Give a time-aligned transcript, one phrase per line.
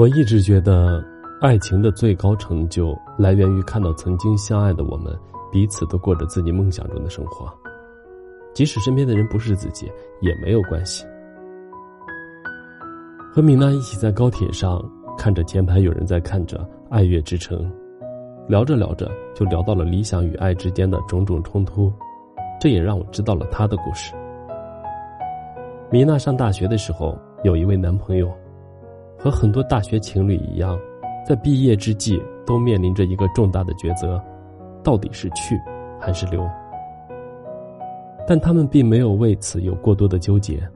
[0.00, 1.04] 我一直觉得，
[1.42, 5.14] 爱情的最高成就来源于看到曾经相爱的我们
[5.52, 7.52] 彼此都过着自己梦想中的生活，
[8.54, 9.92] 即使身边的人不是自己
[10.22, 11.04] 也没有关系。
[13.30, 14.82] 和米娜一起在高铁上，
[15.18, 16.56] 看着前排有人在看着
[16.88, 17.58] 《爱乐之城》，
[18.48, 21.92] 聊着聊着就聊到了理想与爱之间的种种冲突，
[22.58, 24.14] 这也让我知道了她的故事。
[25.90, 27.14] 米娜上大学的时候
[27.44, 28.32] 有一位男朋友。
[29.22, 30.78] 和很多大学情侣一样，
[31.26, 34.18] 在毕业之际都面临着一个重大的抉择：
[34.82, 35.60] 到底是去
[36.00, 36.42] 还是留？
[38.26, 40.66] 但他们并没有为此有过多的纠结，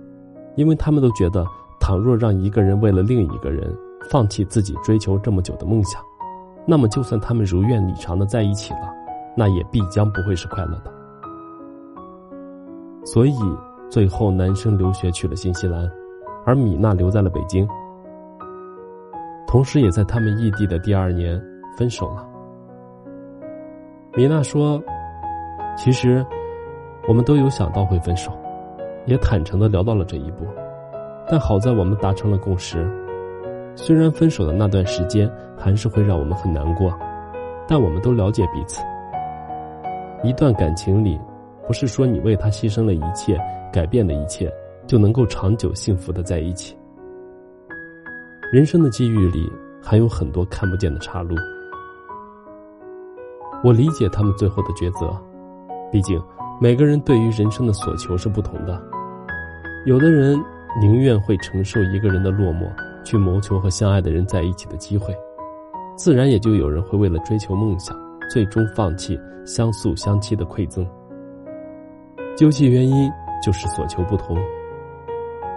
[0.57, 1.43] 因为他们都觉得，
[1.80, 3.75] 倘若让一个人为了另一个人
[4.11, 6.03] 放弃自己追求这么久的梦想，
[6.67, 8.92] 那么就算他们如愿以偿的在一起了，
[9.34, 10.92] 那也必将不会是快乐的。
[13.06, 13.34] 所以，
[13.89, 15.91] 最后男生留学去了新西兰，
[16.45, 17.67] 而米娜留在了北京。
[19.55, 21.41] 同时，也在他们异地的第二年
[21.78, 22.27] 分手了。
[24.12, 24.83] 米娜说
[25.78, 26.27] ：“其实，
[27.06, 28.33] 我们都有想到会分手，
[29.06, 30.44] 也坦诚的聊到了这一步。
[31.28, 32.84] 但好在我们达成了共识。
[33.77, 36.92] 虽然分手的那段时间还是会让我们很难过，
[37.68, 38.83] 但我们都了解彼此。
[40.24, 41.16] 一段感情里，
[41.64, 43.39] 不是说你为他牺牲了一切，
[43.72, 44.52] 改变了一切，
[44.84, 46.77] 就能够长久幸福的在一起。”
[48.55, 49.50] 人生的际遇里
[49.83, 51.34] 还有很多看不见的岔路，
[53.64, 55.12] 我理解他们最后的抉择，
[55.91, 56.22] 毕竟
[56.61, 58.80] 每个人对于人生的所求是不同的。
[59.86, 60.41] 有的人
[60.80, 62.70] 宁愿会承受一个人的落寞，
[63.02, 65.12] 去谋求和相爱的人在一起的机会，
[65.96, 67.98] 自然也就有人会为了追求梦想，
[68.30, 70.89] 最终放弃相宿相期的馈赠。
[72.36, 73.11] 究其原因，
[73.44, 74.39] 就是所求不同。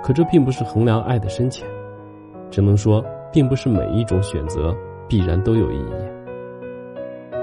[0.01, 1.63] 可这并不是衡量爱的深浅。
[2.49, 4.75] 只能说，并不是每一种选择
[5.07, 6.61] 必然都有意义，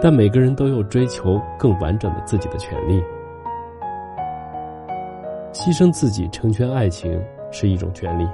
[0.02, 3.02] 但每个人都有追求更完整的自己的权利。
[5.52, 8.26] 牺牲自己成全爱情是一种权利，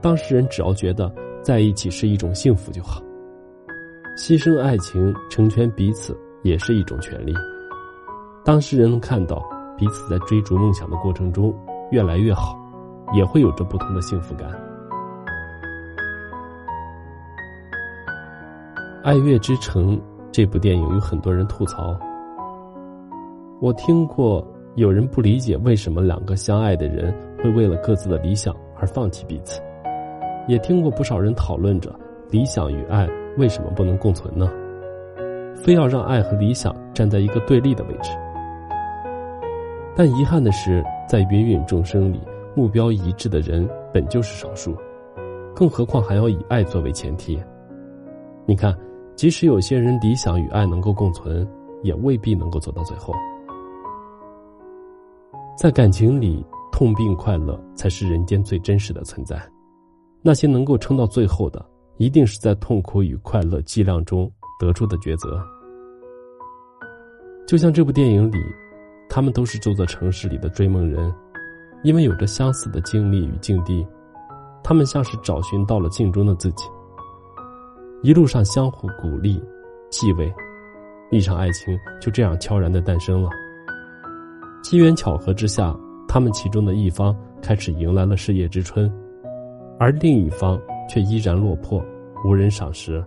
[0.00, 1.12] 当事人只要觉得
[1.42, 3.02] 在一起是一种幸福就好。
[4.16, 7.34] 牺牲爱情成全彼此也是一种权利，
[8.44, 9.44] 当事人能看到
[9.76, 11.54] 彼此在追逐梦想的过程中
[11.90, 12.58] 越来越好，
[13.12, 14.48] 也会有着不同的幸福感。
[19.04, 19.96] 《爱乐之城》
[20.32, 21.96] 这部电影有很多人吐槽。
[23.60, 24.44] 我听过
[24.74, 29.62] 有人不理解为什么两个相爱的人会为了各自的理想而放弃彼此，
[30.48, 31.94] 也听过不少人讨论着
[32.28, 34.50] 理想与爱为什么不能共存呢？
[35.54, 38.10] 非要让爱和理想站在一个对立的位置。
[39.94, 42.20] 但遗憾的是，在芸芸众生里，
[42.56, 44.76] 目标一致的人本就是少数，
[45.54, 47.40] 更何况还要以爱作为前提。
[48.44, 48.76] 你看。
[49.18, 51.44] 即使有些人理想与爱能够共存，
[51.82, 53.12] 也未必能够走到最后。
[55.56, 59.36] 在感情里，痛并快乐才是人间最真实的存在。
[60.22, 65.44] 那些能够撑到最后的，一定是在痛苦与快乐剂量中得出的抉择。
[67.44, 68.38] 就像这部电影里，
[69.10, 71.12] 他们都是这座城市里的追梦人，
[71.82, 73.84] 因为有着相似的经历与境地，
[74.62, 76.66] 他们像是找寻到了镜中的自己。
[78.00, 79.42] 一路上相互鼓励、
[79.90, 80.32] 继位，
[81.10, 83.28] 一场爱情就这样悄然的诞生了。
[84.62, 85.76] 机缘巧合之下，
[86.06, 88.88] 他们其中的一方开始迎来了事业之春，
[89.80, 91.84] 而另一方却依然落魄，
[92.24, 93.04] 无人赏识。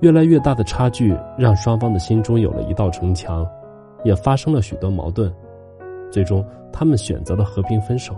[0.00, 3.46] 越来越大的差距让双方的心中有了一道城墙，
[4.02, 5.30] 也发生了许多矛盾。
[6.10, 6.42] 最终，
[6.72, 8.16] 他们选择了和平分手。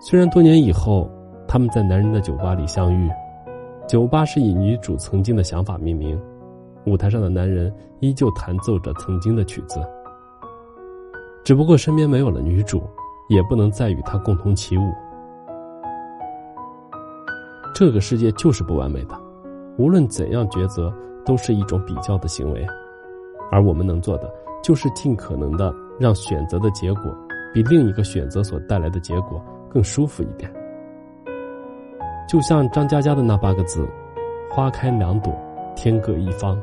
[0.00, 1.10] 虽然多年以后。
[1.52, 3.10] 他们在男人的酒吧里相遇，
[3.86, 6.18] 酒吧是以女主曾经的想法命名，
[6.86, 7.70] 舞台上的男人
[8.00, 9.78] 依旧弹奏着曾经的曲子，
[11.44, 12.82] 只不过身边没有了女主，
[13.28, 14.90] 也不能再与她共同起舞。
[17.74, 19.14] 这个世界就是不完美的，
[19.76, 20.90] 无论怎样抉择，
[21.22, 22.66] 都是一种比较的行为，
[23.50, 24.34] 而我们能做的，
[24.64, 25.70] 就是尽可能的
[26.00, 27.14] 让选择的结果，
[27.52, 29.38] 比另一个选择所带来的结果
[29.68, 30.50] 更舒服一点。
[32.32, 33.86] 就像张嘉佳的那八个字
[34.48, 35.30] ：“花开两朵，
[35.76, 36.56] 天各一方。”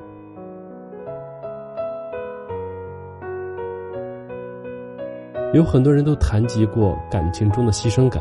[5.53, 8.19] 有很多人都谈及过感情中的牺牲感，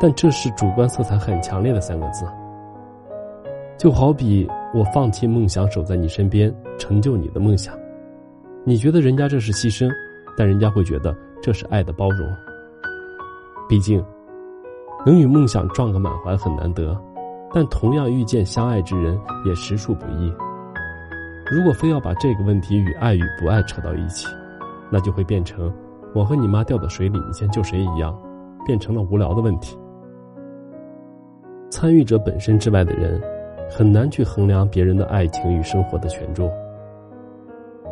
[0.00, 2.26] 但这是主观色彩很强烈的三个字。
[3.78, 7.78] 就好比我放弃梦想，守在你身边，成就你的梦想，
[8.64, 9.88] 你觉得人家这是牺牲，
[10.36, 12.28] 但人家会觉得这是爱的包容。
[13.68, 14.04] 毕竟。
[15.06, 17.00] 能与梦想撞个满怀很难得，
[17.54, 20.34] 但同样遇见相爱之人也实属不易。
[21.48, 24.26] 如果非要把这个问题与爱与不爱扯到一起，
[24.90, 25.72] 那就会变成
[26.12, 28.20] 我和你妈掉到水里，你先救谁一样，
[28.66, 29.78] 变成了无聊的问题。
[31.70, 33.22] 参与者本身之外的人，
[33.70, 36.50] 很难去衡量别人的爱情与生活的权重。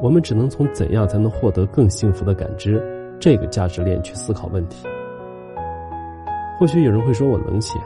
[0.02, 2.82] 我们只能从怎样才能获得更幸福的感知
[3.20, 4.84] 这个价值链去思考问题。
[6.64, 7.78] 或许有人会说我冷血，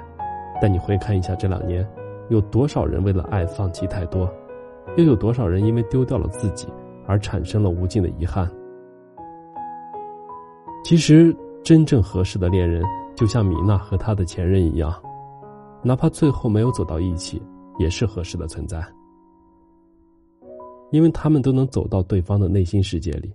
[0.62, 1.84] 但你回看一下这两年，
[2.28, 4.32] 有多少人为了爱放弃太多，
[4.96, 6.69] 又有多少人因为丢掉了自己
[7.04, 8.48] 而产生了无尽的遗憾？
[10.84, 12.80] 其实，真正合适的恋人，
[13.16, 14.94] 就像米娜和她的前任一样，
[15.82, 17.42] 哪怕最后没有走到一起，
[17.80, 18.80] 也是合适的存在。
[20.92, 23.34] 因为他们都能走到对方的内心世界里，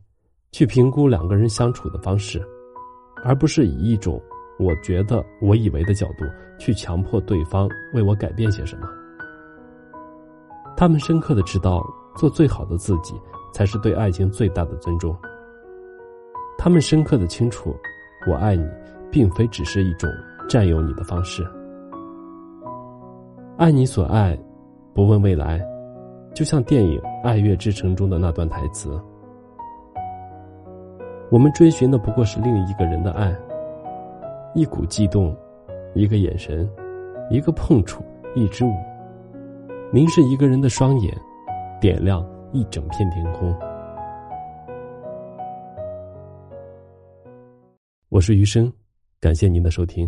[0.54, 2.42] 去评估两个人相处的方式，
[3.26, 4.18] 而不是以一种
[4.60, 6.26] 我觉得、我以为的角度
[6.58, 8.88] 去强迫对方为我改变些什么。
[10.76, 11.86] 他们深刻的知道，
[12.16, 13.20] 做最好的自己
[13.54, 15.16] 才是对爱情最大的尊重。
[16.58, 17.76] 他们深刻的清楚，
[18.28, 18.66] 我爱你，
[19.12, 20.10] 并非只是一种
[20.48, 21.46] 占有你的方式。
[23.58, 24.38] 爱你所爱，
[24.94, 25.62] 不问未来。
[26.34, 29.00] 就像电影《爱乐之城》中的那段台词
[31.30, 33.32] ：“我们追寻的不过是另一个人的爱，
[34.56, 35.36] 一股悸动，
[35.96, 36.70] 一个眼神，
[37.32, 38.04] 一个碰触，
[38.36, 38.72] 一支舞，
[39.92, 41.12] 凝视一个人的双眼，
[41.82, 43.52] 点亮一整片天空。”
[48.10, 48.72] 我是余生，
[49.20, 50.08] 感谢您的收听。